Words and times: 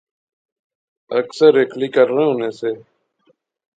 اکثر 1.19 1.51
ہیکلی 1.59 1.87
کرنے 1.95 2.23
ہونے 2.27 2.49
سے 2.59 2.71